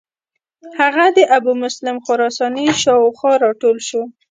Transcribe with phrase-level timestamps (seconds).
[0.79, 4.01] هغه د ابومسلم خراساني شاو خوا را ټول شو.